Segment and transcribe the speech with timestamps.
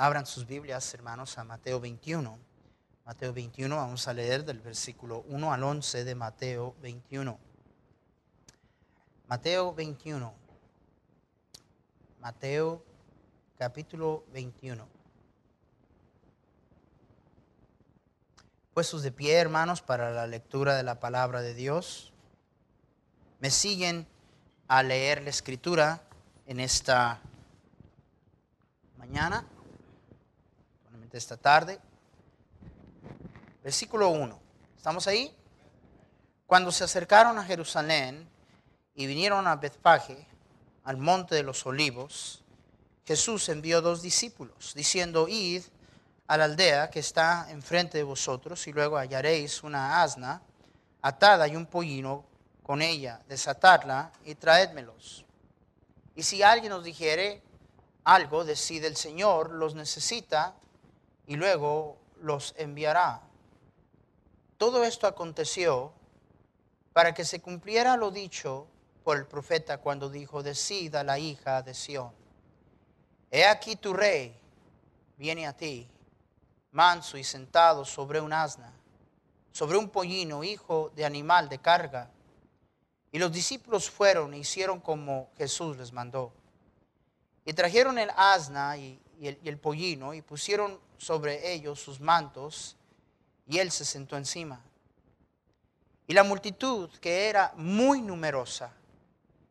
[0.00, 2.38] Abran sus Biblias, hermanos, a Mateo 21.
[3.04, 7.38] Mateo 21, vamos a leer del versículo 1 al 11 de Mateo 21.
[9.26, 10.32] Mateo 21.
[12.18, 12.82] Mateo
[13.58, 14.88] capítulo 21.
[18.72, 22.14] Puestos de pie, hermanos, para la lectura de la palabra de Dios.
[23.38, 24.06] Me siguen
[24.66, 26.02] a leer la escritura
[26.46, 27.20] en esta
[28.96, 29.44] mañana
[31.18, 31.80] esta tarde.
[33.62, 34.40] Versículo 1.
[34.76, 35.34] ¿Estamos ahí?
[36.46, 38.28] Cuando se acercaron a Jerusalén
[38.94, 40.26] y vinieron a Betfage,
[40.84, 42.42] al monte de los olivos,
[43.06, 45.62] Jesús envió dos discípulos, diciendo, id
[46.26, 50.42] a la aldea que está enfrente de vosotros, y luego hallaréis una asna
[51.02, 52.24] atada y un pollino
[52.62, 55.24] con ella, desatadla y traédmelos.
[56.14, 57.42] Y si alguien os dijere
[58.04, 60.54] algo, decid el Señor los necesita
[61.30, 63.22] y luego los enviará.
[64.58, 65.92] Todo esto aconteció
[66.92, 68.66] para que se cumpliera lo dicho
[69.04, 72.10] por el profeta cuando dijo, decida la hija de Sión,
[73.30, 74.36] he aquí tu rey
[75.18, 75.88] viene a ti,
[76.72, 78.72] manso y sentado sobre un asna,
[79.52, 82.10] sobre un pollino, hijo de animal de carga.
[83.12, 86.32] Y los discípulos fueron e hicieron como Jesús les mandó.
[87.44, 92.76] Y trajeron el asna y, el, y el pollino y pusieron sobre ellos sus mantos
[93.48, 94.60] y él se sentó encima.
[96.06, 98.70] Y la multitud, que era muy numerosa,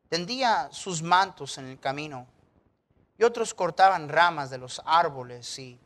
[0.09, 2.27] tendía sus mantos en el camino.
[3.17, 5.79] Y otros cortaban ramas de los árboles y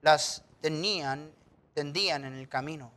[0.00, 1.30] las tenían,
[1.74, 2.90] tendían en el camino.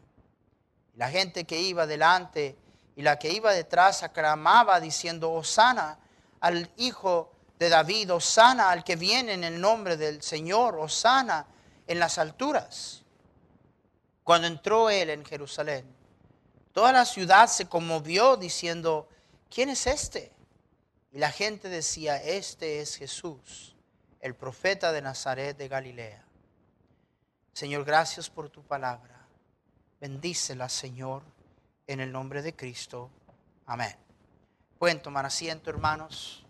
[0.96, 2.58] La gente que iba delante
[2.96, 6.00] y la que iba detrás aclamaba diciendo, Osana
[6.40, 11.46] al Hijo de David, Osana al que viene en el nombre del Señor, Osana
[11.88, 13.04] en las alturas.
[14.24, 15.86] Cuando entró él en Jerusalén,
[16.74, 19.08] toda la ciudad se conmovió diciendo,
[19.50, 20.32] ¿quién es este?
[21.12, 23.76] Y la gente decía, este es Jesús,
[24.20, 26.24] el profeta de Nazaret de Galilea.
[27.54, 29.26] Señor, gracias por tu palabra.
[30.00, 31.24] Bendícela, Señor,
[31.88, 33.10] en el nombre de Cristo.
[33.66, 33.96] Amén.
[34.78, 36.46] Pueden tomar asiento, hermanos.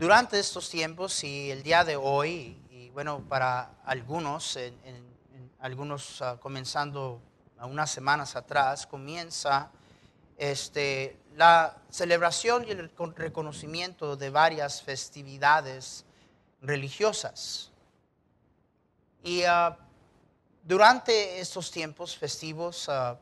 [0.00, 4.58] Durante estos tiempos y el día de hoy, y bueno, para algunos,
[5.58, 7.20] algunos uh, comenzando
[7.60, 9.70] unas semanas atrás, comienza
[10.38, 16.06] este, la celebración y el reconocimiento de varias festividades
[16.62, 17.70] religiosas.
[19.22, 19.76] Y uh,
[20.62, 23.18] durante estos tiempos festivos uh,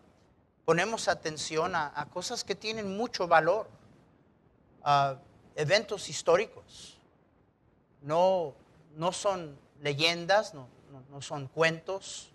[0.65, 3.69] ponemos atención a, cosas que tienen mucho valor
[5.58, 6.96] eventos históricos.
[8.00, 8.54] No,
[8.94, 10.69] no son leyendas, no,
[11.10, 12.30] no, son cuentos,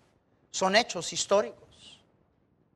[0.50, 2.02] son hechos históricos.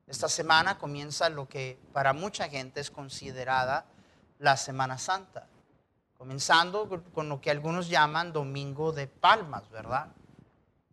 [0.06, 3.84] Esta semana comienza lo que para mucha gente es considerada
[4.38, 5.46] la Semana Santa,
[6.16, 10.08] comenzando con lo que algunos llaman Domingo de Palmas, ¿verdad?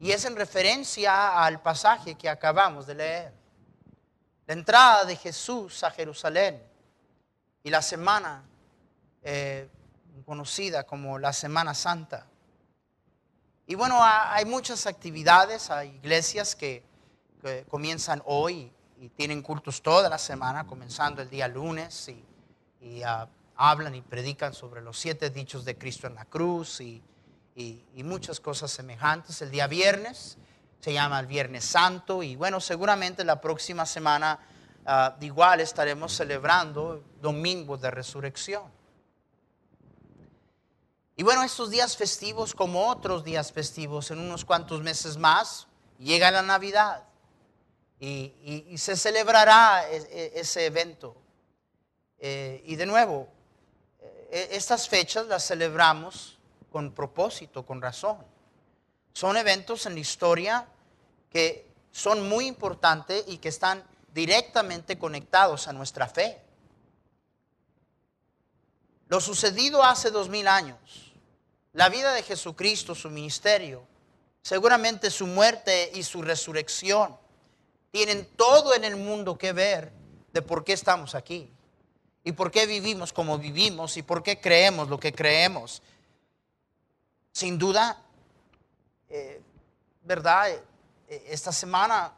[0.02, 3.34] Y es en referencia al pasaje que acabamos de leer.
[4.48, 6.62] La entrada de Jesús a Jerusalén
[7.64, 8.44] y la semana
[9.28, 9.68] eh,
[10.24, 12.28] conocida como la Semana Santa.
[13.66, 16.84] Y bueno, hay muchas actividades, hay iglesias que,
[17.70, 22.12] comienzan hoy y tienen cultos toda la semana, comenzando el día lunes
[22.82, 27.02] y, ah, hablan y predican sobre los siete dichos de Cristo en la cruz y,
[28.04, 29.42] muchas cosas semejantes.
[29.42, 30.38] El día viernes
[30.80, 34.40] se llama el Viernes Santo y bueno, seguramente la próxima semana
[34.86, 38.76] uh, igual estaremos celebrando Domingo de Resurrección.
[41.18, 45.68] Y bueno, estos días festivos, como otros días festivos, en unos cuantos meses más,
[45.98, 47.04] llega la Navidad
[48.00, 51.16] y, se celebrará e, e, ese evento.
[52.20, 53.30] Eh, y de nuevo,
[54.30, 56.38] eh, estas fechas las celebramos
[56.70, 58.18] con propósito, con razón.
[59.14, 60.68] Son eventos en la historia
[61.30, 63.82] que son muy importantes y que están
[64.14, 66.42] directamente conectados a nuestra fe.
[69.08, 71.05] Lo sucedido hace dos mil años,
[71.76, 73.86] la vida de Jesucristo, su ministerio,
[74.42, 77.18] seguramente su muerte y su resurrección,
[77.92, 79.92] tienen todo en el mundo que ver
[80.32, 81.52] de por qué estamos aquí
[82.24, 85.82] y por qué vivimos como vivimos y por qué creemos lo que creemos.
[87.34, 88.02] Sin duda,
[89.10, 89.42] eh,
[90.02, 90.52] ¿verdad?
[91.10, 92.14] Eh, esta semana,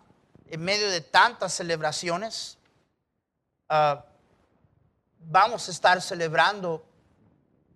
[0.51, 2.59] en medio de tantas celebraciones,
[3.69, 4.06] ah,
[5.19, 6.87] vamos a estar celebrando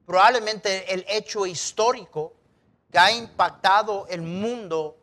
[0.06, 2.33] probablemente el hecho histórico
[2.92, 4.98] que ha impactado el mundo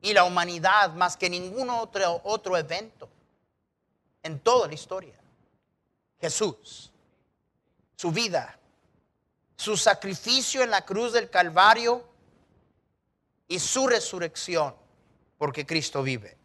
[0.00, 3.08] y la humanidad más que ningún otro, otro evento
[4.22, 5.14] en toda la historia.
[6.20, 6.92] Jesús,
[7.96, 8.58] su vida,
[9.56, 12.04] su sacrificio en la cruz del Calvario
[13.48, 14.74] y su resurrección,
[15.38, 16.36] porque Cristo vive.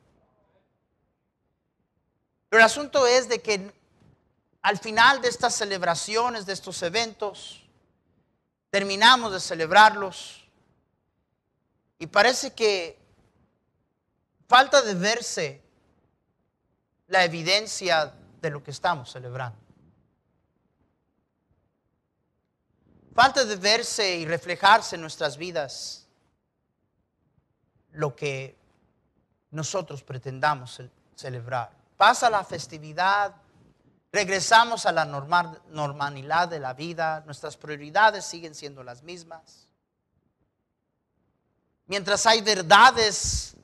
[2.50, 3.72] Pero el asunto es de que
[4.62, 7.64] al final de estas celebraciones, de estos eventos,
[8.70, 10.48] terminamos de celebrarlos
[11.98, 13.00] y parece que
[14.48, 15.62] falta de verse
[17.08, 19.60] la evidencia de lo que estamos celebrando.
[23.14, 26.08] Falta de verse y reflejarse en nuestras vidas
[27.92, 28.56] lo que
[29.50, 30.82] nosotros pretendamos
[31.16, 31.72] celebrar.
[31.98, 33.36] Pasa la festividad,
[34.12, 39.68] regresamos a la normal, normalidad de la vida, nuestras prioridades siguen siendo las mismas.
[41.88, 43.56] Mientras hay verdades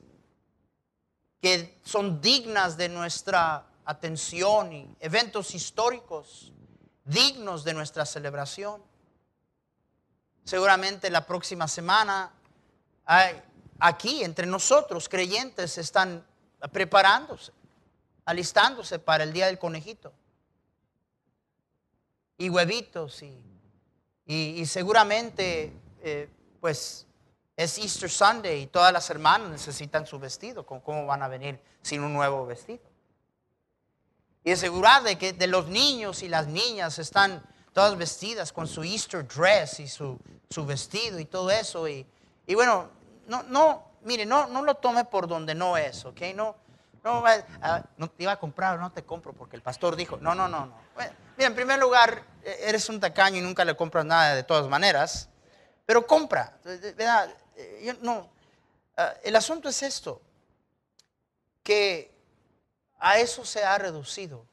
[1.40, 6.52] que son dignas de nuestra atención y eventos históricos
[7.04, 8.82] dignos de nuestra celebración.
[10.44, 12.32] Seguramente la próxima semana
[13.78, 16.26] aquí entre nosotros creyentes están
[16.72, 17.52] preparándose,
[18.26, 20.12] alistándose para el día del conejito
[22.38, 23.44] y huevitos y,
[24.24, 26.28] y, seguramente eh,
[26.60, 27.06] pues
[27.56, 30.64] es Easter Sunday y todas las hermanas necesitan su vestido.
[30.64, 32.78] ¿Cómo van a venir sin un nuevo vestido?
[34.44, 37.42] Y asegurar de que de los niños y las niñas están
[37.72, 40.18] todas vestidas con su Easter dress y su,
[40.48, 41.88] su vestido y todo eso.
[41.88, 42.06] Y,
[42.46, 42.88] y, bueno,
[43.26, 46.20] no, no, mire, no, no lo tome por donde no es, ¿ok?
[46.36, 46.54] No,
[47.02, 50.34] no, uh, no te iba a comprar, no te compro porque el pastor dijo, no,
[50.34, 50.74] no, no, no.
[51.38, 54.68] Mira, en primer lugar, e, eres un tacaño y nunca le compras nada de todas
[54.68, 55.28] maneras,
[55.86, 57.32] pero compra, ¿verdad?
[57.56, 58.28] Eh, no,
[58.96, 60.20] ah, el asunto es esto,
[61.62, 62.12] que
[62.98, 64.44] a eso se ha reducido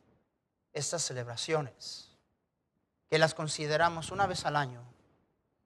[0.73, 2.11] estas celebraciones,
[3.09, 4.83] que las consideramos una vez al año,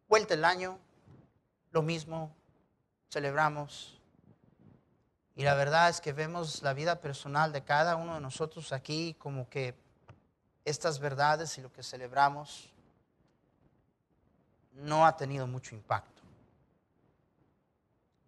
[0.08, 0.80] vuelta el año,
[1.72, 2.34] lo mismo,
[3.12, 4.00] celebramos.
[5.36, 9.16] Y la verdad es que vemos la vida personal de cada uno de nosotros aquí
[9.20, 9.76] como que
[10.66, 12.70] estas verdades y lo que celebramos
[14.74, 16.22] no ha tenido mucho impacto.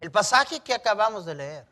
[0.00, 1.66] El pasaje que acabamos de leer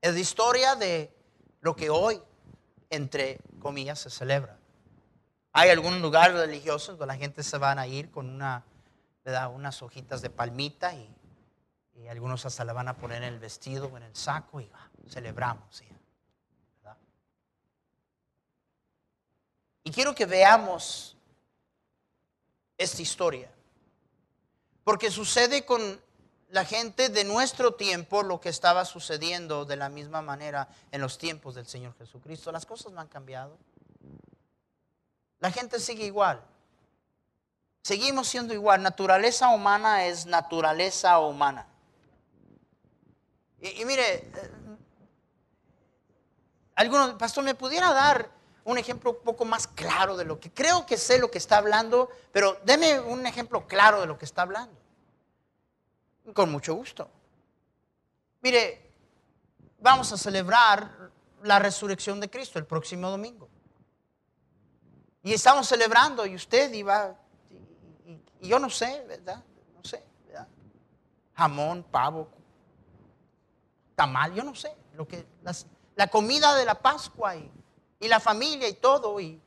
[0.00, 1.14] es la historia de
[1.60, 2.20] lo que hoy,
[2.90, 4.56] entre comillas, se celebra.
[5.52, 8.64] Hay algún lugar religioso donde la gente se van a ir con una,
[9.52, 11.10] unas hojitas de palmita y,
[12.08, 14.70] algunos hasta la van a poner en el vestido o en el saco y
[15.08, 15.82] celebramos.
[19.84, 21.16] Y quiero que veamos
[22.78, 23.50] esta historia,
[24.82, 26.02] porque sucede con
[26.48, 31.18] la gente de nuestro tiempo lo que estaba sucediendo de la misma manera en los
[31.18, 32.50] tiempos del Señor Jesucristo.
[32.50, 33.58] Las cosas no han cambiado.
[35.40, 36.42] La gente sigue igual.
[37.82, 38.82] Seguimos siendo igual.
[38.82, 41.66] Naturaleza humana es naturaleza humana.
[43.60, 44.32] Y, mire, eh,
[46.76, 48.30] alguno, pastor, ¿me pudiera dar
[48.64, 51.58] un ejemplo un poco más claro de lo que creo que sé lo que está
[51.58, 54.74] hablando, pero deme un ejemplo claro de lo que está hablando?
[56.32, 57.08] Con mucho gusto.
[58.40, 58.90] Mire,
[59.80, 61.10] vamos a celebrar
[61.42, 63.48] la resurrección de Cristo el próximo domingo.
[65.22, 67.14] Y estamos celebrando y usted iba,
[68.40, 69.42] y, yo no sé, ¿verdad?
[69.74, 70.48] No sé, ¿verdad?
[71.34, 72.28] Jamón, pavo,
[73.94, 74.74] tamal, yo no sé.
[74.94, 75.26] Lo que,
[75.96, 77.50] la comida de la Pascua y,
[78.04, 79.18] y la familia y todo.
[79.18, 79.40] Y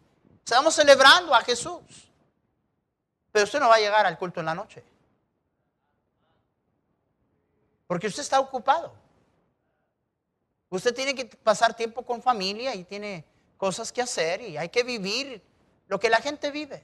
[0.44, 1.82] estamos celebrando a Jesús.
[3.32, 4.84] Pero usted no va a llegar al culto en la noche.
[7.86, 8.96] Porque usted está ocupado.
[10.70, 13.24] Usted tiene que pasar tiempo con familia y tiene
[13.58, 15.42] cosas que hacer y hay que vivir
[15.88, 16.84] lo que la gente vive.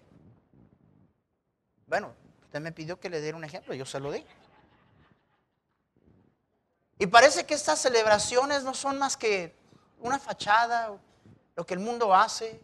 [1.88, 2.14] Bueno,
[2.44, 4.24] usted me pidió que le diera un ejemplo, yo se lo di.
[7.00, 9.56] Y parece que estas celebraciones no son más que
[10.00, 10.98] una fachada,
[11.56, 12.62] lo que el mundo hace.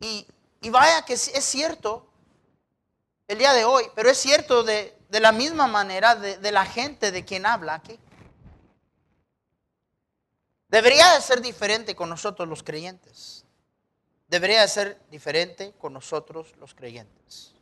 [0.00, 0.26] Y,
[0.70, 2.08] vaya que es cierto
[3.28, 7.12] el día de hoy, pero es cierto de, la misma manera de, de la gente
[7.12, 7.98] de quien habla aquí.
[10.68, 13.44] Debería de ser diferente con nosotros los creyentes.
[14.28, 17.54] Debería de ser diferente con nosotros los creyentes.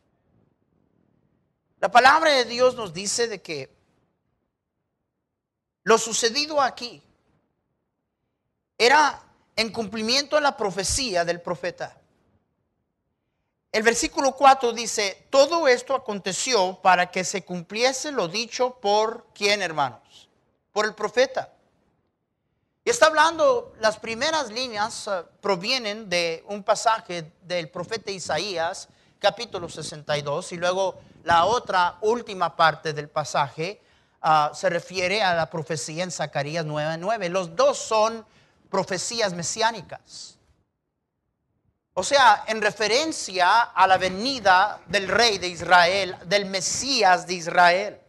[1.79, 3.77] La palabra de Dios nos dice de que
[5.83, 7.03] lo sucedido aquí
[8.79, 9.23] era
[9.57, 11.97] en cumplimiento de la profecía del profeta.
[13.73, 19.61] El versículo 4 dice, todo esto aconteció para que se cumpliese lo dicho por quién,
[19.63, 20.29] hermanos?
[20.73, 21.53] Por el profeta.
[22.85, 29.69] Y está hablando, las primeras líneas eh, provienen de un pasaje del profeta Isaías, capítulo
[29.69, 30.95] 62, y luego
[31.25, 33.83] la otra última parte del pasaje
[34.23, 37.29] ah, se refiere a la profecía en Zacarías 9:9.
[37.29, 38.25] Los dos son
[38.71, 40.37] profecías mesiánicas.
[41.95, 48.01] O sea, en referencia a la venida del rey de Israel, del Mesías de Israel.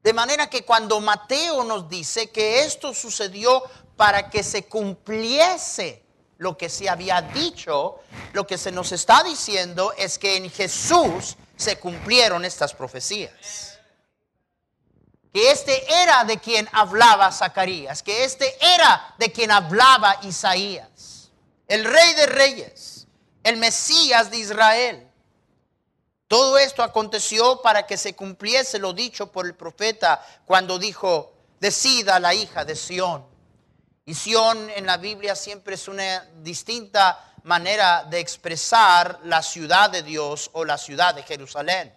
[0.00, 3.62] De manera que cuando Mateo nos dice que esto sucedió
[3.96, 6.04] para que se cumpliese
[6.38, 8.00] lo que se había dicho,
[8.32, 13.73] lo que se nos está diciendo es que en Jesús se cumplieron estas profecías.
[15.34, 21.32] Que este era de quien hablaba Zacarías, que este era de quien hablaba Isaías,
[21.66, 23.08] el rey de reyes,
[23.42, 25.10] el Mesías de Israel.
[26.28, 32.20] Todo esto aconteció para que se cumpliese lo dicho por el profeta cuando dijo, decida
[32.20, 33.26] la hija de Sión.
[34.04, 40.04] Y Sión en la Biblia siempre es una distinta manera de expresar la ciudad de
[40.04, 41.92] Dios o la ciudad de Jerusalén.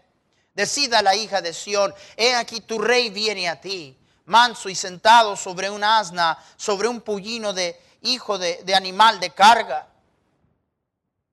[0.57, 3.95] Decida la hija de Sión, he aquí tu rey viene a ti,
[4.25, 9.29] manso y sentado sobre un asna, sobre un pollino de hijo de, de animal de
[9.29, 9.87] carga.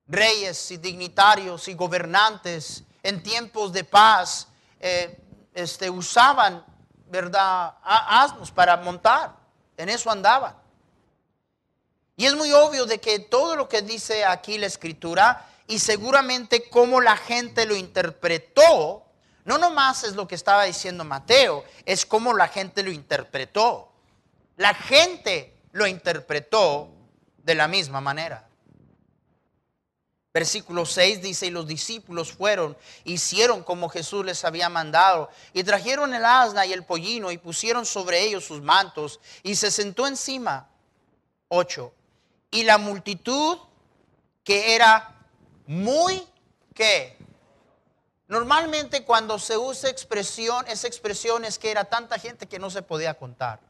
[0.06, 4.46] Reyes y dignitarios y gobernantes en tiempos de paz
[4.78, 5.18] eh,
[5.54, 6.62] este, usaban,
[7.06, 9.34] ¿verdad?, asnos para montar.
[9.78, 10.54] En eso andaban.
[12.14, 16.68] Y es muy obvio de que todo lo que dice aquí la escritura y seguramente
[16.68, 19.03] cómo la gente lo interpretó,
[19.44, 23.92] no nomás es lo que estaba diciendo Mateo, es cómo la gente lo interpretó.
[24.56, 26.88] La gente lo interpretó
[27.38, 28.48] de la misma manera.
[30.32, 36.12] Versículo 6 dice, y los discípulos fueron, hicieron como Jesús les había mandado, y trajeron
[36.12, 40.68] el asna y el pollino, y pusieron sobre ellos sus mantos, y se sentó encima.
[41.48, 41.92] 8.
[42.50, 43.58] Y la multitud,
[44.42, 45.14] que era
[45.66, 46.26] muy,
[46.74, 47.16] ¿qué?
[48.26, 52.82] Normalmente cuando se usa expresión, esa expresión es que era tanta gente que no se
[52.82, 53.60] podía contar.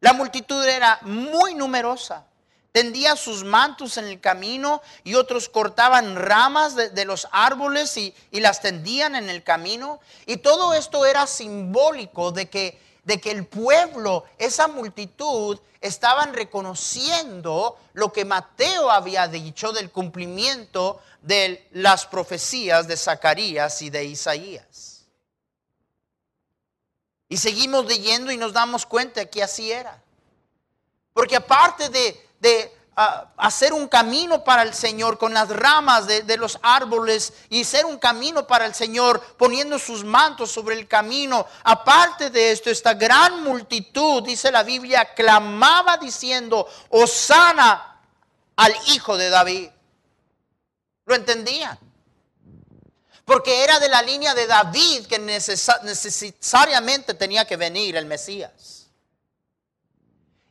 [0.00, 2.26] La multitud era muy numerosa
[2.72, 8.60] tendía sus mantos en el camino y otros cortaban ramas de, los árboles y, las
[8.60, 10.00] tendían en el camino.
[10.26, 17.76] Y todo esto era simbólico de que, de que el pueblo, esa multitud, estaban reconociendo
[17.92, 25.06] lo que Mateo había dicho del cumplimiento de las profecías de Zacarías y de Isaías.
[27.28, 30.02] Y seguimos leyendo y nos damos cuenta que así era.
[31.12, 36.36] Porque aparte de, de hacer un camino para el Señor con las ramas de, de,
[36.36, 41.46] los árboles y hacer un camino para el Señor poniendo sus mantos sobre el camino.
[41.64, 48.00] Aparte de esto, esta gran multitud, dice la Biblia, clamaba diciendo, Osana
[48.56, 49.70] al Hijo de David.
[51.06, 51.78] ¿Lo entendían?
[53.24, 58.81] Porque era de la línea de David que necesariamente tenía que venir el Mesías.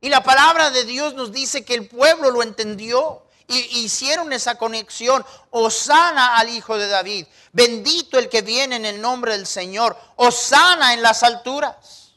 [0.01, 4.55] Y la palabra de Dios nos dice que el pueblo lo entendió y hicieron esa
[4.55, 5.23] conexión.
[5.51, 7.27] Osana al Hijo de David.
[7.51, 9.95] Bendito el que viene en el nombre del Señor.
[10.15, 12.13] Osana en las alturas.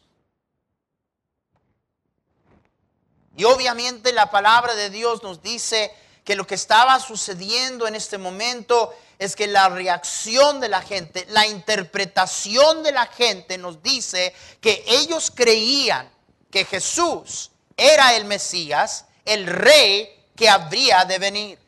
[3.37, 5.93] Y obviamente la palabra de Dios nos dice
[6.25, 11.27] que lo que estaba sucediendo en este momento es que la reacción de la gente,
[11.29, 16.11] la interpretación de la gente nos dice que ellos creían
[16.51, 21.59] que Jesús era el Mesías, el rey que habría de venir.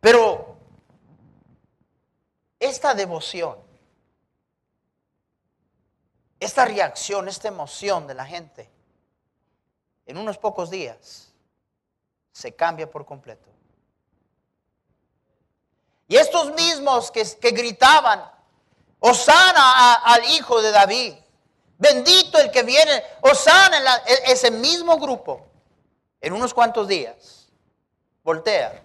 [0.00, 0.56] Pero
[2.58, 3.66] esta devoción
[6.38, 8.70] esta reacción, esta emoción de la gente,
[10.04, 11.32] en unos pocos días,
[12.32, 13.48] se cambia por completo.
[16.08, 18.30] Y estos mismos que, gritaban,
[19.00, 21.14] Osana al hijo de David,
[21.78, 25.46] bendito el que viene, Osana, e, ese mismo grupo,
[26.20, 27.48] en unos cuantos días,
[28.22, 28.82] voltea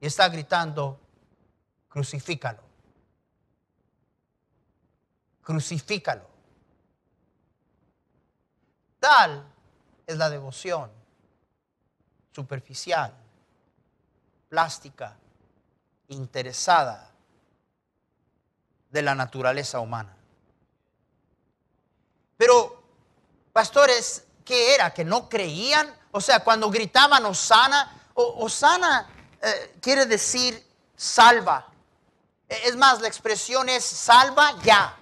[0.00, 1.00] y está gritando,
[1.88, 2.62] crucifícalo,
[5.42, 6.30] crucifícalo.
[9.00, 9.44] Tal
[10.06, 10.92] es la devoción
[12.30, 13.12] superficial,
[14.48, 15.16] plástica,
[16.08, 17.11] interesada
[18.92, 20.14] de la naturaleza humana.
[22.36, 22.82] Pero,
[23.52, 24.92] pastores, ¿qué era?
[24.92, 25.92] ¿Que no creían?
[26.10, 29.08] O sea, cuando gritaban Osana, Osana
[29.40, 31.66] eh, quiere decir salva.
[32.48, 34.96] E, es más, la expresión es salva ya.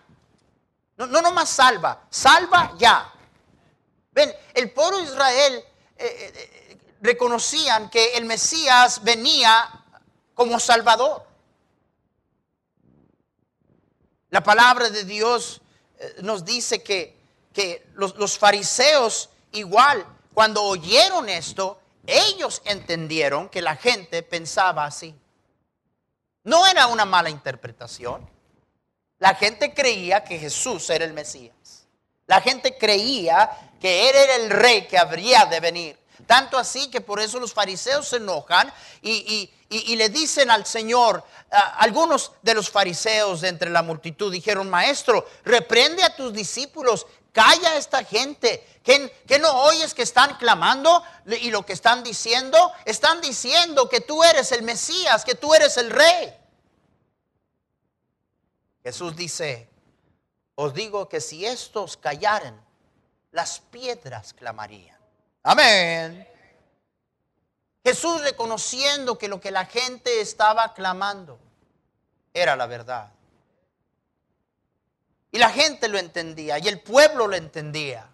[0.97, 3.13] No, no más salva, salva ya.
[4.13, 5.65] Ven, el pueblo Israel
[5.97, 9.69] eh, eh, reconocían que el Mesías venía
[10.35, 11.30] como Salvador.
[14.31, 15.61] La palabra de Dios
[15.99, 17.17] eh, nos dice que,
[17.53, 25.15] que los, los fariseos igual, cuando oyeron esto, ellos entendieron que la gente pensaba así.
[26.45, 28.29] No era una mala interpretación.
[29.19, 31.87] La gente creía que Jesús era el Mesías.
[32.27, 35.99] La gente creía que Él era el rey que habría de venir.
[36.27, 38.73] Tanto así que por eso los fariseos se enojan
[39.03, 45.27] y, le dicen al Señor, algunos de los fariseos de entre la multitud dijeron, maestro,
[45.45, 48.67] reprende a tus discípulos, calla a esta gente.
[48.83, 52.73] ¿Que, que no oyes que están clamando y lo que están diciendo?
[52.85, 56.35] Están diciendo que tú eres el Mesías, que tú eres el rey.
[58.83, 59.69] Jesús dice,
[60.55, 62.61] os digo que si estos callaran,
[63.33, 65.00] las piedras clamarían.
[65.43, 66.27] Amén.
[67.83, 71.39] Jesús reconociendo que lo que la gente estaba clamando
[72.35, 73.11] era la verdad.
[75.33, 78.07] Y la gente lo entendía y el pueblo lo entendía.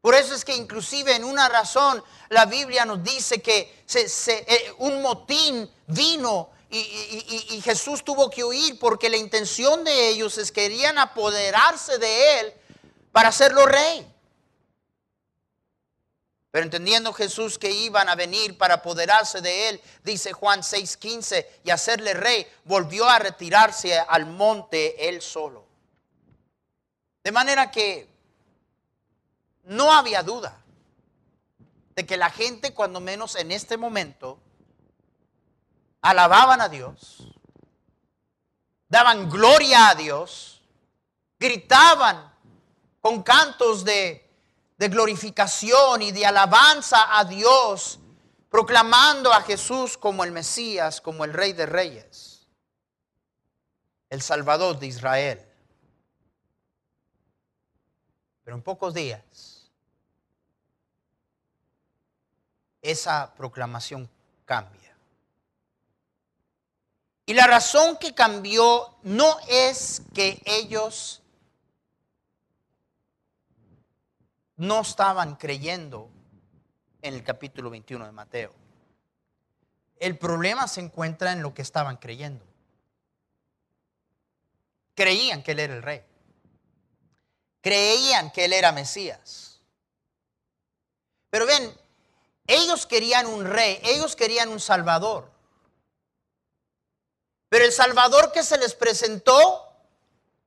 [0.00, 5.00] Por eso es que inclusive en una razón la Biblia nos dice que eh, un
[5.00, 10.98] motín vino y, y, Jesús tuvo que huir porque la intención de ellos es querían
[10.98, 12.54] apoderarse de él
[13.12, 14.11] para hacerlo rey.
[16.52, 21.70] Pero entendiendo Jesús que iban a venir para apoderarse de él, dice Juan 6:15, y
[21.70, 25.66] hacerle rey, volvió a retirarse al monte él solo.
[27.24, 28.06] De manera que
[29.64, 30.62] no había duda
[31.96, 34.38] de que la gente, cuando menos en este momento,
[36.02, 37.34] alababan a Dios,
[38.88, 40.60] daban gloria a Dios,
[41.38, 42.30] gritaban
[43.00, 44.21] con cantos de
[44.82, 48.00] de glorificación y de alabanza a Dios,
[48.50, 52.48] proclamando a Jesús como el Mesías, como el Rey de Reyes,
[54.10, 55.46] el Salvador de Israel.
[58.42, 59.70] Pero en pocos días,
[62.80, 64.10] esa proclamación
[64.44, 64.96] cambia.
[67.24, 71.21] Y la razón que cambió no es que ellos
[74.62, 76.08] no estaban creyendo
[77.02, 78.54] en el capítulo 21 de Mateo.
[79.98, 82.44] El problema se encuentra en lo que estaban creyendo.
[84.94, 86.04] Creían que Él era el rey.
[87.60, 89.60] Creían que Él era Mesías.
[91.28, 91.76] Pero ven,
[92.46, 95.28] ellos querían un rey, ellos querían un salvador.
[97.48, 99.66] Pero el salvador que se les presentó,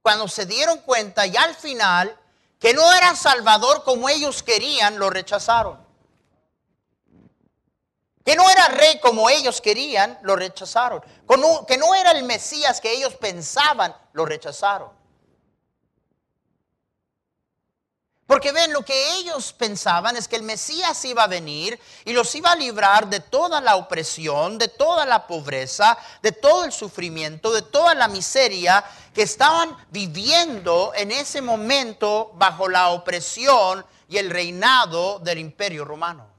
[0.01, 2.17] cuando se dieron cuenta y al final
[2.65, 5.77] que no era Salvador como ellos querían, lo rechazaron.
[8.25, 10.99] Que no era rey como ellos querían, lo rechazaron.
[11.67, 14.89] Que no era el Mesías que ellos pensaban, lo rechazaron.
[18.27, 22.33] Porque ven, lo que ellos pensaban es que el Mesías iba a venir y los
[22.33, 27.51] iba a librar de toda la opresión, de toda la pobreza, de todo el sufrimiento,
[27.51, 28.83] de toda la miseria
[29.13, 36.34] que estaban viviendo en ese momento bajo la opresión y el reinado del imperio romano.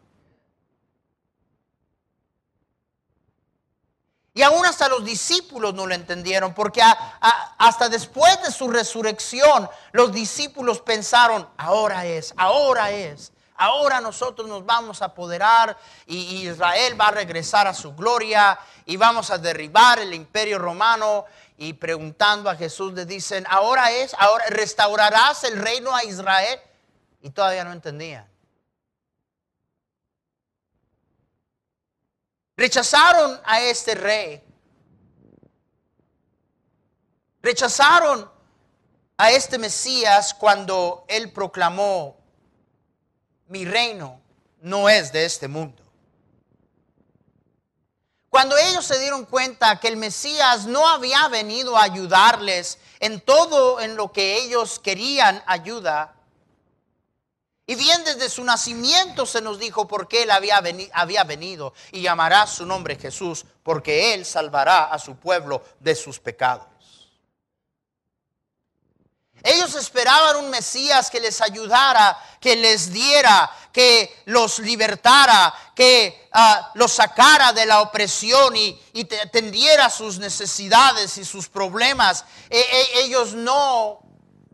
[4.37, 10.13] Y aún hasta los discípulos no lo entendieron, porque hasta después de su resurrección, los
[10.13, 17.09] discípulos pensaron, ahora es, ahora es, ahora nosotros nos vamos a apoderar y Israel va
[17.09, 21.25] a regresar a su gloria y vamos a derribar el imperio romano.
[21.57, 26.61] y preguntando a Jesús le dicen, ahora es, ahora restaurarás el reino a Israel.
[27.23, 28.36] Y todavía no entendían.
[32.57, 34.43] Rechazaron a este rey.
[37.43, 38.31] Rechazaron
[39.19, 42.17] a este Mesías cuando él proclamó,
[43.49, 44.21] mi reino
[44.61, 45.83] no es de este mundo.
[48.31, 53.81] Cuando ellos se dieron cuenta que el Mesías no había venido a ayudarles en todo
[53.81, 56.16] en lo que ellos querían ayuda,
[57.67, 60.61] y bien desde su nacimiento se nos dijo por qué él había,
[61.25, 66.67] venido y llamará su nombre Jesús, porque él salvará a su pueblo de sus pecados.
[69.43, 76.73] Ellos esperaban un Mesías que les ayudara, que les diera, que los libertara, que ah,
[76.75, 82.25] los sacara de la opresión y, y atendiera sus necesidades y sus problemas.
[82.49, 84.01] E, e, ellos no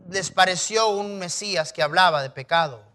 [0.09, 2.92] les pareció un Mesías que hablaba de pecado.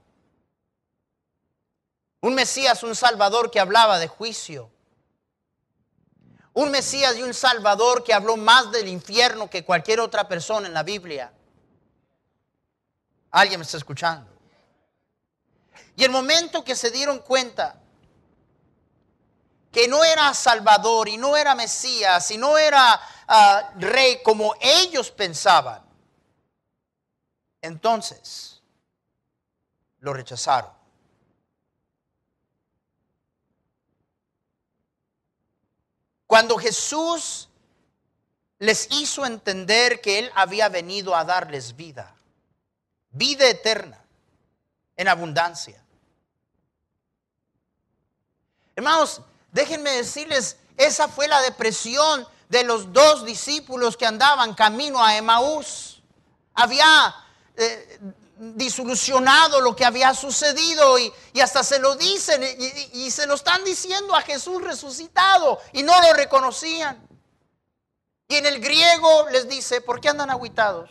[2.29, 4.71] Un Mesías, un Salvador que hablaba de juicio.
[6.53, 10.75] Un Mesías y un Salvador que habló más del infierno que cualquier otra persona en
[10.75, 11.33] la Biblia.
[13.31, 14.31] ¿Alguien me está escuchando?
[15.97, 17.81] Y el momento que se dieron cuenta
[19.73, 25.11] que no era Salvador y no era Mesías y no era ah, rey como ellos
[25.11, 25.83] pensaban,
[27.63, 28.61] entonces
[30.01, 30.78] lo rechazaron.
[36.29, 37.49] Cuando Jesús
[38.59, 42.15] les hizo entender que Él había venido a darles vida,
[43.11, 43.99] vida eterna,
[44.95, 45.83] en abundancia.
[48.77, 55.17] Hermanos, déjenme decirles, esa fue la depresión de los dos discípulos que andaban camino a
[55.17, 56.03] Emaús.
[56.53, 57.15] Había
[57.57, 57.99] eh,
[58.39, 63.65] disolucionado lo que había sucedido y, hasta se lo dicen y, y, se lo están
[63.65, 67.07] diciendo a Jesús resucitado y no lo reconocían.
[68.29, 70.91] Y en el griego les dice, ¿por qué andan aguitados?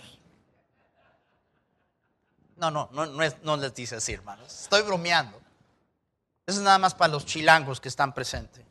[2.57, 4.61] No, no, no, no, es, no les dice así, hermanos.
[4.63, 5.39] Estoy bromeando.
[6.47, 8.65] Eso es nada más para los chilangos que están presentes.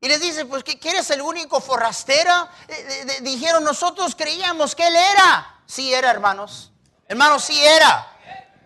[0.00, 2.48] Y les dice, pues que eres el único forrastero.
[2.68, 5.61] Eh, dijeron, nosotros creíamos que él era.
[5.72, 6.70] Sí era, hermanos.
[7.08, 8.06] Hermanos, sí era.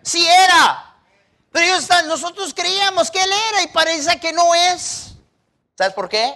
[0.03, 0.93] Sí era.
[1.53, 5.13] Pero ellos nosotros creíamos que Él era y parece que no es.
[5.77, 6.35] ¿Sabes por qué?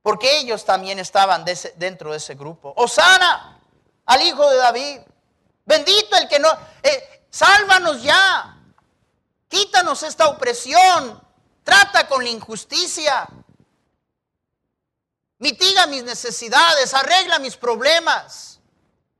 [0.00, 2.72] Porque ellos también estaban dentro de ese grupo.
[2.76, 3.58] Osana
[4.06, 5.00] al Hijo de David.
[5.64, 6.48] Bendito el que no...
[6.80, 8.56] Eh, sálvanos ya.
[9.48, 11.20] Quítanos esta opresión.
[11.64, 13.26] Trata con la injusticia.
[15.38, 16.94] Mitiga mis necesidades.
[16.94, 18.51] Arregla mis problemas.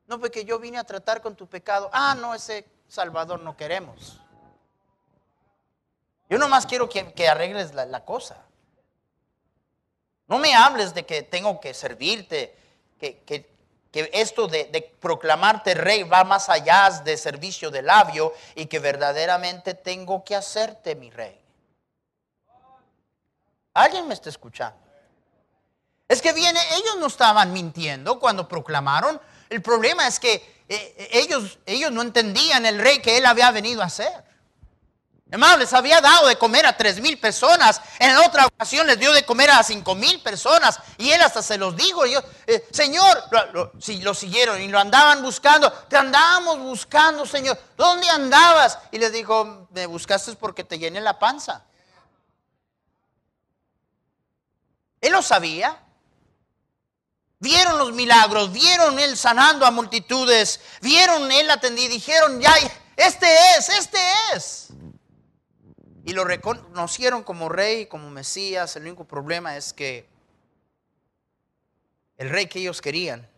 [0.07, 1.89] No, porque yo vine a tratar con tu pecado.
[1.93, 4.21] Ah, no, ese Salvador no queremos.
[6.29, 8.39] Yo nomás quiero que, arregles la, cosa.
[10.29, 12.57] No me hables de que tengo que servirte,
[12.99, 13.51] que,
[13.93, 19.75] esto de, de, proclamarte rey va más allá de servicio de labio y que verdaderamente
[19.75, 21.39] tengo que hacerte mi rey.
[23.75, 24.79] ¿Alguien me está escuchando?
[26.09, 29.21] Es que viene, ellos no estaban mintiendo cuando proclamaron,
[29.53, 33.83] el problema es que eh, ellos, ellos no entendían el rey que él había venido
[33.83, 34.25] a ser.
[35.31, 37.81] Hermano, les había dado de comer a tres mil personas.
[37.99, 40.79] En otra ocasión les dio de comer a cinco mil personas.
[40.97, 42.07] Y él hasta se los dijo.
[42.07, 43.25] Yo, eh, Señor,
[43.79, 45.71] si lo, siguieron y lo andaban buscando.
[45.73, 47.59] Te andábamos buscando, Señor.
[47.77, 48.79] ¿Dónde andabas?
[48.91, 51.65] Y les dijo, me buscaste porque te llené la panza.
[55.01, 55.82] Él lo sabía.
[57.43, 62.55] Vieron los milagros, vieron él sanando a multitudes, vieron él atendí, dijeron, ya,
[62.97, 63.27] este
[63.59, 63.99] es, este
[64.33, 64.69] es.
[66.05, 68.77] Y lo reconocieron como rey, como Mesías.
[68.77, 70.09] El único problema es que
[72.17, 73.29] el rey que ellos querían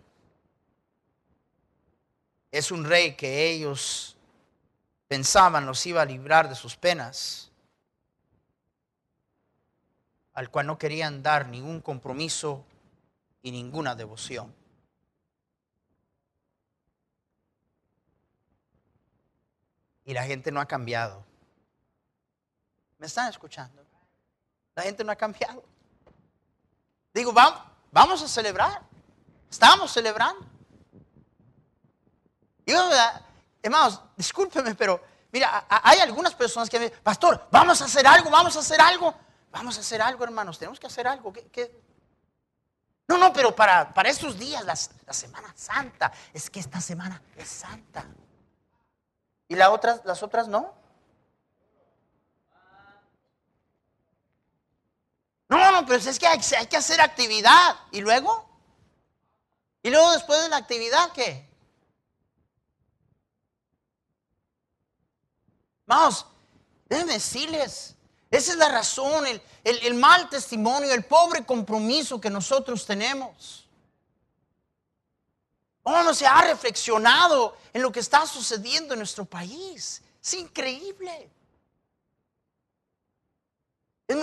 [2.53, 4.19] es un rey que ellos
[5.09, 7.51] pensaban los iba a librar de sus penas,
[10.35, 12.67] al cual no querían dar ningún compromiso
[13.45, 14.53] y ninguna devoción.
[20.07, 21.25] Y la gente no ha cambiado.
[22.99, 23.85] ¿Me están escuchando?
[24.75, 25.63] La gente no ha cambiado.
[27.13, 27.61] Digo, vamos,
[27.93, 28.83] vamos a celebrar.
[29.51, 30.47] Estamos celebrando.
[32.67, 32.91] Yo,
[33.63, 38.31] hermanos, discúlpeme, pero mira, hay algunas personas que me dicen, pastor, vamos a hacer algo,
[38.31, 39.15] vamos a hacer algo.
[39.51, 41.31] Vamos a hacer algo, hermanos, tenemos que hacer algo.
[41.33, 41.84] ¿Qué, qué,
[43.07, 47.49] No, no, pero para, para estos días, la, Semana Santa, es que esta semana es
[47.49, 48.07] santa.
[49.47, 50.75] ¿Y la otras, las otras no?
[55.49, 57.77] No, no, pero es que hay, hay que hacer actividad.
[57.93, 58.49] ¿Y luego?
[59.83, 61.47] ¿Y luego después de la actividad qué?
[65.87, 66.27] Vamos,
[66.87, 67.94] déjenme decirles,
[68.35, 69.25] esa es la razón,
[69.63, 73.65] el, mal testimonio, el pobre compromiso que nosotros tenemos.
[75.85, 80.03] Oh, no se ha reflexionado en lo que está sucediendo en nuestro país.
[80.21, 81.31] Es increíble.
[84.09, 84.19] Es,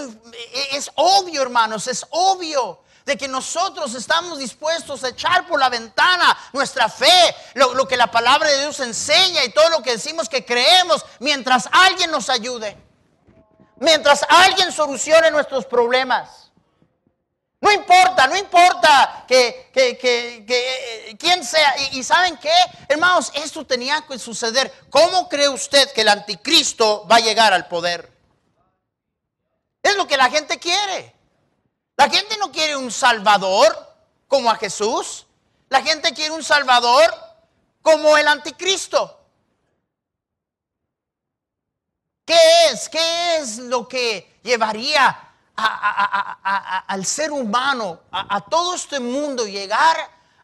[0.74, 6.38] es obvio, hermanos, es obvio de que nosotros estamos dispuestos a echar por la ventana
[6.52, 10.28] nuestra fe, lo, lo que la palabra de Dios enseña y todo lo que decimos
[10.28, 12.91] que creemos, mientras alguien nos ayude,
[13.82, 16.52] mientras alguien solucione nuestros problemas.
[17.60, 21.76] No importa, no importa que, que- que- que, eh, quién sea.
[21.92, 22.54] Y, y saben qué,
[22.88, 24.72] hermanos, esto tenía que suceder.
[24.90, 28.10] ¿Cómo cree usted que el anticristo va a llegar al poder?
[29.84, 31.14] Es lo que la gente quiere.
[31.98, 33.96] La gente no quiere un salvador
[34.28, 35.28] como a Jesús.
[35.70, 37.14] La gente quiere un salvador
[37.84, 39.20] como el anticristo.
[42.26, 42.38] ¿Qué
[42.72, 42.88] es?
[42.90, 48.42] ¿Qué es lo que llevaría a- a- a- a- a- al ser humano, a, a
[48.42, 49.98] todo este mundo, llegar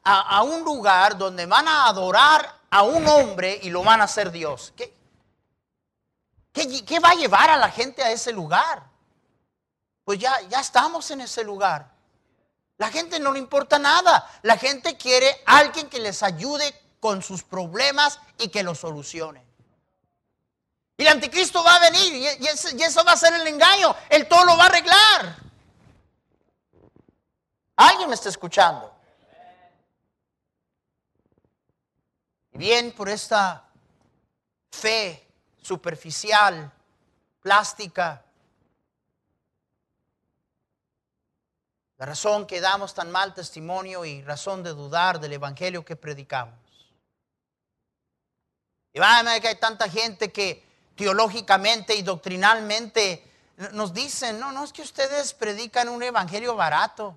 [0.03, 4.05] a, a un lugar donde van a adorar a un hombre y lo van a
[4.05, 4.73] hacer Dios?
[4.75, 4.93] ¿Qué,
[6.85, 8.83] qué, va a llevar a la gente a ese lugar?
[10.03, 11.91] Pues ya, ya estamos en ese lugar.
[12.77, 14.29] La gente no le importa nada.
[14.41, 19.46] La gente quiere alguien que les ayude con sus problemas y que los solucione.
[20.97, 23.95] Y el anticristo va a venir y, eso, va a ser el engaño.
[24.10, 25.36] Él todo lo va a arreglar.
[27.75, 28.91] ¿Alguien me está escuchando?
[32.53, 33.63] Bien por esta
[34.71, 35.27] fe
[35.62, 36.71] superficial,
[37.41, 38.23] plástica,
[41.97, 46.55] la razón que damos tan mal testimonio y razón de dudar del evangelio que predicamos.
[48.93, 50.66] Y válgame que hay tanta gente que
[50.97, 53.23] teológicamente y doctrinalmente
[53.71, 57.15] nos dicen, no, no es que ustedes predican un evangelio barato.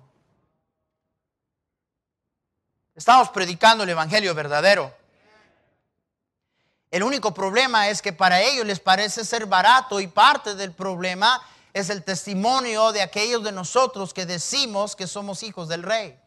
[2.95, 4.93] Estamos predicando el evangelio verdadero.
[6.89, 11.41] El único problema es que para ellos les parece ser barato y parte del problema
[11.73, 16.19] es el testimonio de aquellos de nosotros que decimos que somos hijos del rey.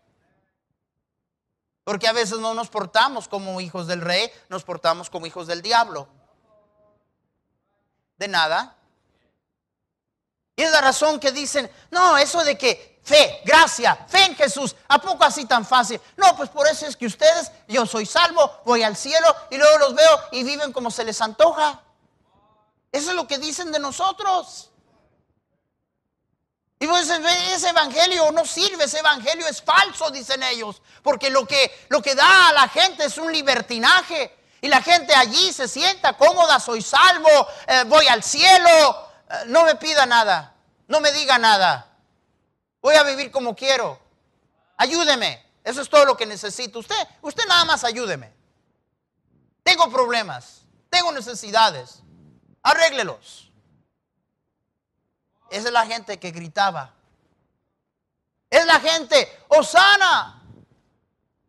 [1.85, 5.61] Porque a veces no nos portamos como hijos del rey, nos portamos como hijos del
[5.61, 6.09] diablo.
[8.17, 8.77] De nada.
[10.57, 14.77] Y es la razón que dicen, no, eso de que fe, gracia, fe en Jesús,
[14.89, 16.01] ¿a poco así tan fácil?
[16.17, 19.79] No, pues por eso es que ustedes, yo soy salvo, voy al cielo y luego
[19.79, 21.83] los veo y viven como se les antoja.
[22.93, 24.71] Eso es lo que dicen de nosotros.
[26.79, 31.31] Y vos dices, "Ve, ese evangelio no sirve, ese evangelio es falso, dicen ellos, porque
[31.31, 34.37] lo que, lo que da a la gente es un libertinaje.
[34.65, 37.29] Y la gente allí se sienta cómoda, soy salvo,
[37.67, 40.55] eh, voy al cielo, eh, no me pida nada,
[40.89, 41.87] no me diga nada.
[42.81, 44.01] Voy a vivir como quiero.
[44.79, 45.45] Ayúdeme.
[45.63, 46.79] Eso es todo lo que necesito.
[46.79, 48.33] Usted, usted nada más ayúdeme.
[49.63, 51.99] Tengo problemas, tengo necesidades.
[52.63, 53.53] Arréglelos.
[55.51, 56.95] Esa es la gente que gritaba.
[58.49, 60.43] Es la gente, Osana,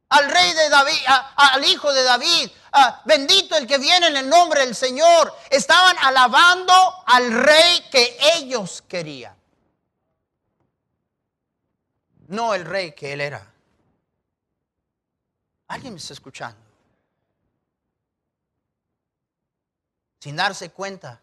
[0.09, 4.29] al rey de David, al hijo de David, a- bendito el que viene en el
[4.29, 5.33] nombre del Señor.
[5.49, 6.73] Estaban alabando
[7.07, 9.35] al rey que ellos querían.
[12.27, 13.51] No el rey que él era.
[15.67, 16.59] ¿Alguien me está escuchando?
[20.19, 21.21] Sin darse cuenta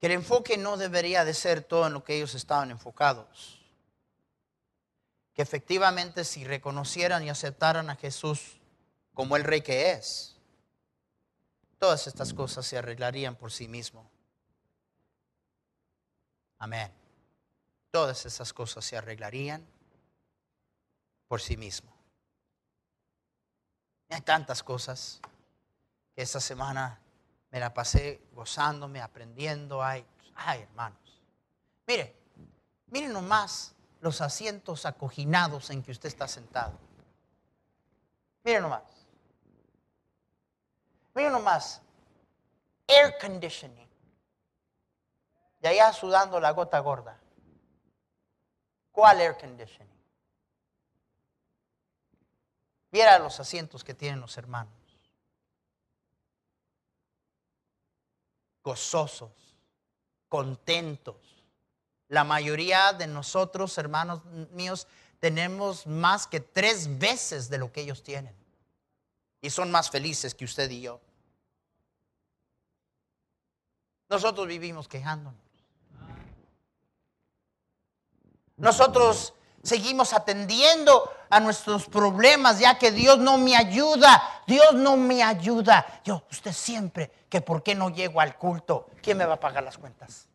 [0.00, 3.63] que el enfoque no debería de ser todo en lo que ellos estaban enfocados.
[5.34, 8.60] Que efectivamente si reconocieran y aceptaran a Jesús
[9.12, 10.36] como el rey que es,
[11.78, 14.10] todas estas cosas se arreglarían por sí mismo.
[16.58, 16.90] Amén.
[17.90, 19.66] Todas esas cosas se arreglarían
[21.28, 21.92] por sí mismo.
[24.08, 25.20] Hay tantas cosas
[26.14, 27.00] que esta semana
[27.50, 29.82] me la pasé gozándome, aprendiendo.
[29.82, 31.22] Ay, ay, hermanos.
[31.86, 32.16] Mire,
[32.86, 33.73] miren nomás
[34.04, 36.78] los asientos acoginados en que usted está sentado.
[38.44, 38.82] Miren nomás.
[41.14, 41.80] Miren nomás.
[42.86, 43.88] Air conditioning.
[45.62, 47.18] Y allá sudando la gota gorda.
[48.92, 49.90] ¿Cuál air conditioning?
[52.92, 54.74] Viera los asientos que tienen los hermanos.
[58.62, 59.56] Gozosos,
[60.28, 61.33] contentos.
[62.14, 64.86] La mayoría de nosotros, hermanos míos,
[65.18, 68.32] tenemos más que tres veces de lo que ellos tienen.
[69.40, 71.00] Y son más felices que usted y yo.
[74.08, 75.40] Nosotros vivimos quejándonos.
[78.58, 84.22] Nosotros seguimos atendiendo a nuestros problemas ya que Dios no me ayuda.
[84.46, 86.00] Dios no me ayuda.
[86.04, 89.64] Yo, usted siempre, que por qué no llego al culto, ¿quién me va a pagar
[89.64, 90.28] las cuentas?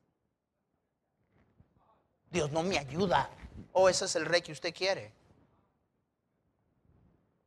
[2.31, 3.29] Dios no me ayuda.
[3.73, 5.11] Oh, ese es el rey que usted quiere.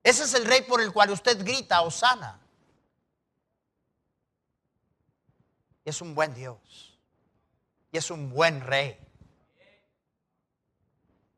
[0.03, 2.41] Ese es el rey por el cual usted grita, Osana.
[5.85, 6.99] Y es un buen Dios.
[7.93, 8.99] Y es un buen rey.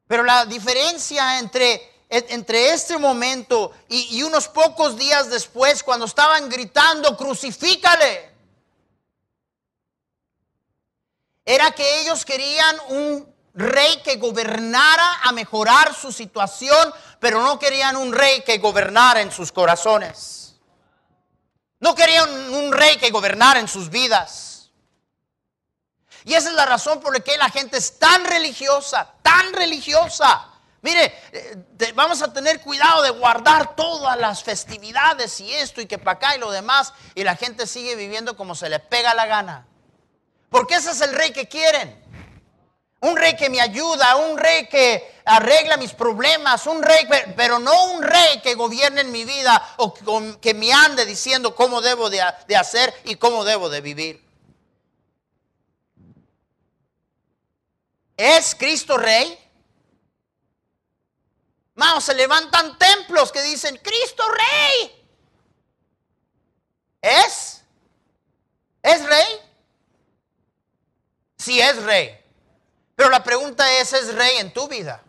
[0.06, 7.16] Pero la diferencia entre, entre este momento y unos pocos días después, cuando estaban gritando,
[7.16, 8.34] crucifícale,
[11.44, 17.96] era que ellos querían un rey que gobernara a mejorar su situación, pero no querían
[17.96, 20.56] un rey que gobernara en sus corazones.
[21.80, 24.70] No querían un rey que gobernara en sus vidas.
[26.24, 30.48] Y esa es la razón por la que la gente es tan religiosa, tan religiosa.
[30.80, 35.98] Mire, eh, vamos a tener cuidado de guardar todas las festividades y esto y que
[35.98, 36.92] para acá y lo demás.
[37.14, 39.66] Y la gente sigue viviendo como se le pega la gana.
[40.48, 42.03] Porque ese es el rey que quieren
[43.04, 47.92] un rey que me ayuda, un rey que arregla mis problemas, un rey, pero no
[47.92, 49.92] un rey que gobierne en mi vida o
[50.40, 54.24] que me ande diciendo cómo debo de, hacer y cómo debo de vivir.
[58.16, 59.38] ¿Es Cristo rey?
[61.74, 65.06] Vamos, se levantan templos que dicen, Cristo rey.
[67.02, 67.62] ¿Es?
[68.82, 69.40] ¿Es rey?
[71.36, 72.23] Si es rey.
[73.04, 75.02] Pero la pregunta es, ¿es rey en tu vida?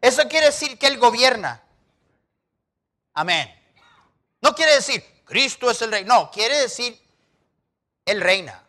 [0.00, 1.62] Eso quiere decir que Él gobierna.
[3.12, 3.54] Amén.
[4.40, 6.06] No quiere decir, Cristo es el rey.
[6.06, 6.98] No, quiere decir,
[8.06, 8.64] Él reina.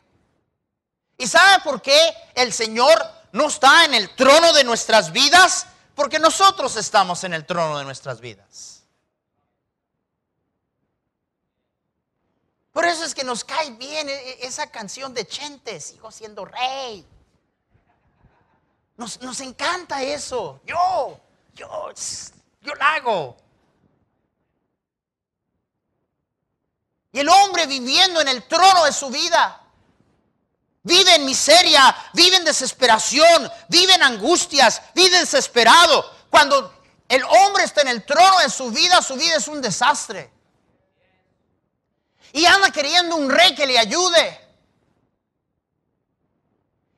[1.18, 1.98] ¿Y sabe por qué
[2.36, 5.68] el Señor no está en el trono de nuestras vidas?
[5.96, 8.84] Porque nosotros estamos en el trono de nuestras vidas.
[12.74, 16.44] Por eso es que nos cae bien e-, e-, esa canción de Chente, sigo siendo
[16.44, 17.08] rey.
[18.98, 20.60] Nos, encanta eso.
[20.66, 21.20] Yo,
[21.54, 21.92] yo,
[22.62, 23.38] yo lo hago.
[27.12, 29.62] Y el hombre viviendo en el trono de su vida.
[30.82, 36.14] Vive en miseria, vive en desesperación, vive en angustias, vive desesperado.
[36.30, 36.74] Cuando
[37.10, 40.32] el hombre está en el trono de su vida, su vida es un desastre.
[42.34, 44.47] Y anda queriendo un rey que le ayude.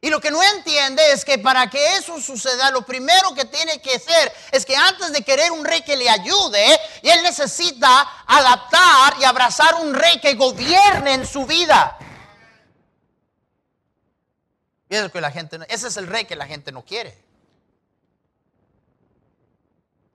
[0.02, 3.82] Y lo que no entiende es que para que eso suceda, lo primero que tiene
[3.82, 6.66] que hacer es que antes de querer un rey que le ayude,
[7.04, 11.98] él necesita adaptar y abrazar un rey que gobierne en su vida.
[14.90, 17.16] Y que la gente, ese es el rey que la gente no quiere.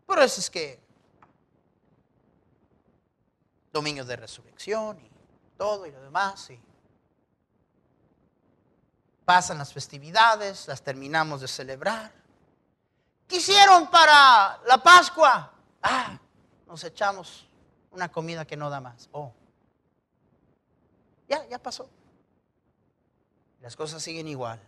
[0.07, 0.81] Por eso es que
[3.73, 5.11] dominios de resurrección y
[5.59, 6.49] todo y lo demás.
[6.51, 6.61] Y
[9.25, 12.13] Pasan las festividades, las terminamos de celebrar.
[13.27, 15.53] Quisieron para la Pascua?
[15.83, 16.19] Ah,
[16.67, 17.47] nos echamos
[17.91, 19.09] una comida que no da más.
[19.13, 19.33] Oh.
[21.29, 21.89] Ya, ya pasó.
[23.61, 24.61] Las cosas siguen igual.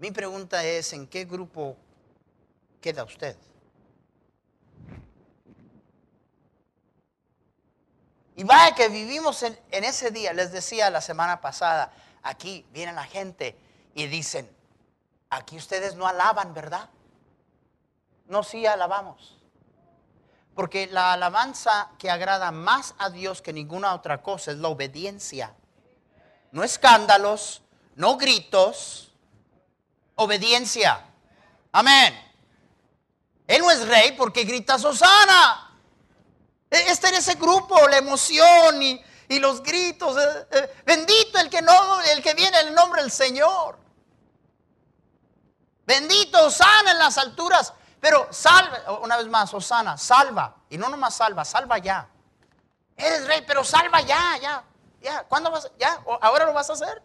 [0.00, 1.76] Mi pregunta es, ¿en qué grupo
[2.80, 3.36] queda usted?
[8.34, 13.04] Y vaya que vivimos en, ese día, les decía la semana pasada, aquí viene la
[13.04, 13.58] gente
[13.94, 14.50] y dicen,
[15.28, 16.88] aquí ustedes no alaban, ¿verdad?
[18.26, 19.38] No, sí alabamos.
[20.54, 25.54] Porque la alabanza que agrada más a Dios que ninguna otra cosa es la obediencia.
[26.52, 27.62] No escándalos,
[27.96, 29.12] no gritos,
[30.14, 31.04] obediencia.
[31.72, 32.14] Amén.
[33.46, 35.71] Él no es rey porque grita Susana.
[36.72, 39.04] E, está en ese grupo, la emoción y,
[39.38, 40.16] los gritos.
[40.16, 43.78] Eh, eh, bendito el que, no, el que viene en el nombre del Señor.
[45.86, 47.72] Bendito, sana en las alturas.
[48.00, 50.56] Pero salve, una vez más, Osana, salva.
[50.68, 52.08] Y no nomás salva, salva ya.
[52.96, 54.64] Eres rey, pero salva ya, ya.
[55.00, 55.70] Ya, ¿cuándo vas?
[55.78, 56.02] ¿Ya?
[56.20, 57.02] ¿Ahora lo vas a hacer?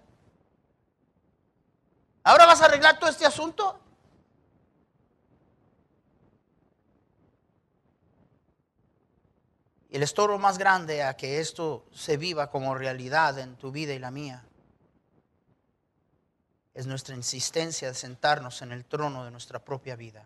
[2.24, 3.80] ¿Ahora vas a arreglar todo este asunto?
[9.90, 14.00] El estorbo más grande a que esto se viva como realidad en tu vida y
[14.00, 14.44] la mía
[16.74, 20.24] es nuestra insistencia de sentarnos en el trono de nuestra propia vida.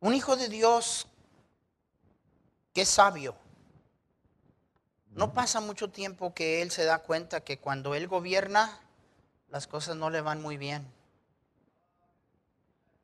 [0.00, 1.06] Un hijo de Dios
[2.74, 3.34] que es sabio.
[5.12, 8.80] No pasa mucho tiempo que él se da cuenta que cuando él gobierna,
[9.48, 10.86] las cosas no le van muy bien.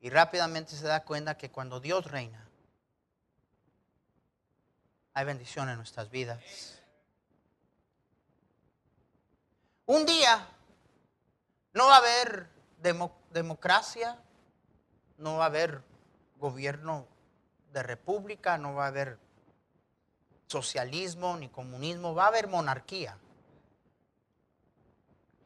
[0.03, 2.45] Y rápidamente se da cuenta que cuando Dios reina,
[5.13, 6.43] hay bendición en nuestras vidas.
[9.85, 10.45] Un día
[11.71, 12.49] no va a haber
[13.31, 14.21] democracia,
[15.19, 15.81] no va a haber
[16.37, 17.07] gobierno
[17.71, 19.17] de república, no va a haber
[20.47, 23.17] socialismo ni comunismo, va a haber monarquía.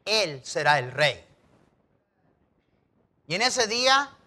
[0.03, 1.23] Él será el rey.
[3.27, 4.17] Y en ese día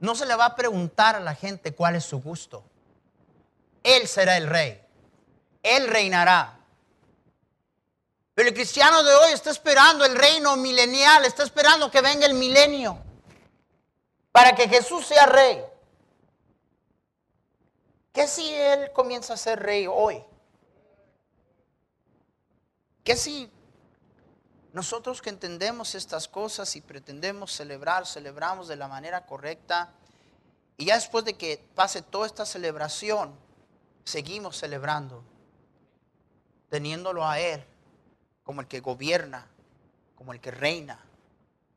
[0.00, 2.64] no se le va a preguntar a la gente cuál es su gusto.
[3.82, 4.80] Él será el rey.
[5.62, 6.58] Él reinará.
[8.34, 12.34] Pero el cristiano de hoy está esperando el reino milenial, está esperando que venga el
[12.34, 12.98] milenio
[14.30, 15.64] para que Jesús sea rey.
[18.12, 20.22] ¿Qué si Él comienza a ser rey hoy?
[23.02, 23.50] ¿Qué si
[24.76, 29.94] nosotros que entendemos estas cosas y pretendemos celebrar, celebramos de la manera correcta
[30.76, 33.34] y ya después de que pase toda esta celebración,
[34.04, 35.24] seguimos celebrando,
[36.68, 37.64] teniéndolo a Él
[38.44, 39.46] como el que gobierna,
[40.14, 41.02] como el que reina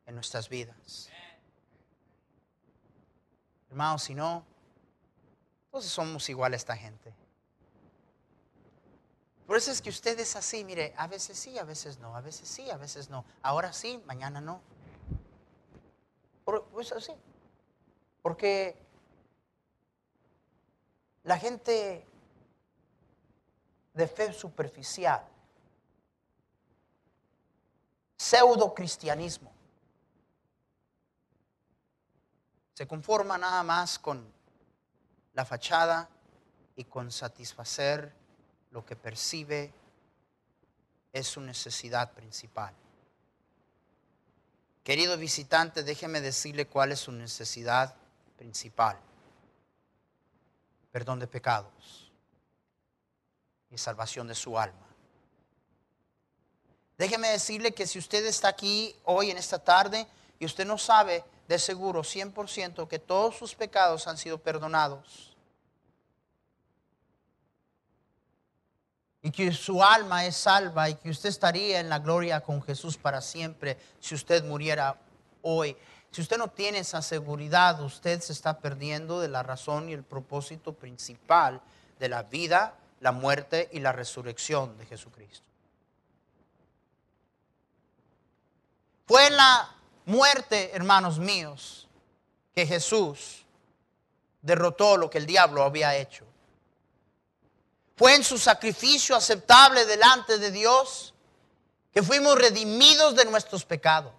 [0.06, 1.10] en nuestras vidas?
[3.70, 4.44] Hermanos, si no,
[5.68, 7.14] entonces somos igual a esta gente.
[9.50, 12.22] Por eso es que usted es así, mire, a veces sí, a veces no, a
[12.22, 13.26] veces sí, a veces no.
[13.42, 14.62] Ahora sí, mañana no.
[16.46, 17.14] Pues así.
[18.22, 18.78] Porque
[21.24, 22.06] la gente
[23.96, 25.28] de fe superficial,
[28.18, 29.52] pseudo cristianismo,
[32.76, 34.32] se conforma nada más con
[35.34, 36.08] la fachada
[36.76, 38.19] y con satisfacer
[38.72, 39.74] lo que percibe
[41.12, 42.74] es su necesidad principal.
[44.84, 47.96] Querido visitante, déjeme decirle cuál es su necesidad
[48.38, 48.98] principal.
[50.92, 52.12] Perdón de pecados
[53.70, 54.88] y salvación de su alma.
[56.98, 60.08] Déjeme decirle que si usted está aquí hoy en esta tarde
[60.40, 65.29] y usted no sabe de seguro 100% que todos sus pecados han sido perdonados,
[69.22, 72.98] y que su alma es salva y que usted estaría en la gloria con Jesús
[72.98, 74.96] para siempre si usted muriera
[75.42, 75.76] hoy.
[76.12, 80.04] Si usted no tiene esa seguridad, usted se está perdiendo de la razón y el
[80.04, 81.62] propósito principal
[82.00, 85.46] de la vida, la muerte y la resurrección de Jesucristo.
[89.06, 91.88] Fue en la muerte, hermanos míos,
[92.54, 93.46] que Jesús
[94.42, 96.29] derrotó lo que el diablo había hecho.
[98.00, 101.14] Fue en su sacrificio aceptable delante de Dios
[101.94, 104.14] que fuimos redimidos de nuestros pecados.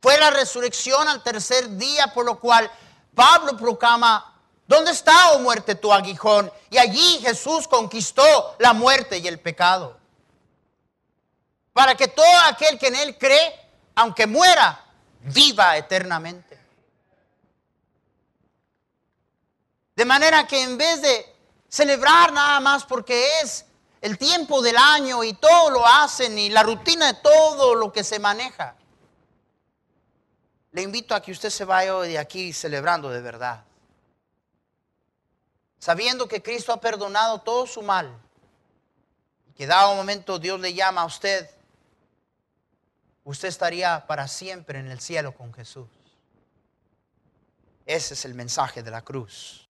[0.00, 2.70] Fue la resurrección al tercer día, por lo cual
[3.16, 4.32] Pablo proclama,
[4.64, 6.52] ¿dónde está, oh muerte, tu aguijón?
[6.70, 9.98] Y allí Jesús conquistó la muerte y el pecado.
[11.72, 13.60] Para que todo aquel que en él cree,
[13.96, 14.84] aunque muera,
[15.18, 16.63] viva eternamente.
[19.96, 21.34] De manera que en vez de
[21.68, 23.64] celebrar nada más porque es
[24.00, 28.04] el tiempo del año y todo lo hacen y la rutina de todo lo que
[28.04, 28.76] se maneja,
[30.72, 33.64] le invito a que usted se vaya de aquí celebrando de verdad.
[35.78, 38.12] Sabiendo que Cristo ha perdonado todo su mal.
[39.56, 41.48] Que dado un momento Dios le llama a usted.
[43.22, 45.88] Usted estaría para siempre en el cielo con Jesús.
[47.86, 49.63] Ese es el mensaje de la cruz.